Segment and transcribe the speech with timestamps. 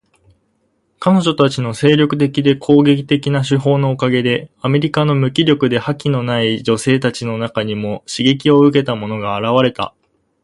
[0.99, 9.93] 彼女たちの精力的で攻撃的な手法のおかげで、アメリカの無気力で覇気のない女性たちの中にも刺激を受けた者が現れた。